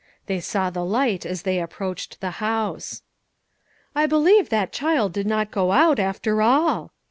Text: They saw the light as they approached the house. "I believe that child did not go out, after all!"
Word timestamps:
They 0.25 0.39
saw 0.39 0.71
the 0.71 0.83
light 0.83 1.27
as 1.27 1.43
they 1.43 1.59
approached 1.61 2.21
the 2.21 2.41
house. 2.43 3.03
"I 3.93 4.07
believe 4.07 4.49
that 4.49 4.73
child 4.73 5.13
did 5.13 5.27
not 5.27 5.51
go 5.51 5.71
out, 5.71 5.99
after 5.99 6.41
all!" 6.41 6.91